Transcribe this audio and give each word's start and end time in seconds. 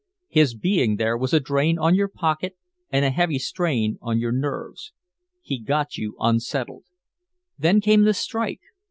His 0.29 0.55
being 0.55 0.95
there 0.95 1.15
was 1.15 1.31
a 1.31 1.39
drain 1.39 1.77
on 1.77 1.93
your 1.93 2.07
pocket 2.07 2.57
and 2.91 3.05
a 3.05 3.11
heavy 3.11 3.37
strain 3.37 3.99
on 4.01 4.17
your 4.17 4.31
nerves. 4.31 4.93
He 5.43 5.59
got 5.59 5.95
you 5.95 6.15
unsettled. 6.19 6.85
Then 7.59 7.81
came 7.81 8.01
the 8.01 8.15
strike. 8.15 8.61